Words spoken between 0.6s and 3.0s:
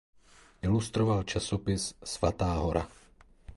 Ilustroval časopis "Svatá Hora".